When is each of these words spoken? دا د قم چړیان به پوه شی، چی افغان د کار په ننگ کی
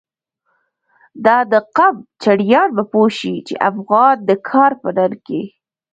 دا 1.25 1.37
د 1.51 1.53
قم 1.77 1.95
چړیان 2.21 2.69
به 2.75 2.83
پوه 2.91 3.09
شی، 3.17 3.35
چی 3.47 3.53
افغان 3.69 4.15
د 4.29 4.31
کار 4.49 4.71
په 4.81 4.89
ننگ 4.97 5.17
کی 5.25 5.41